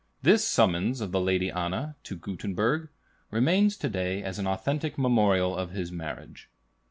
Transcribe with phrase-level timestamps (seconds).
[0.23, 2.89] This summons of the Lady Anna to Gutenberg
[3.29, 6.49] remains to day as an authentic memorial of his marriage.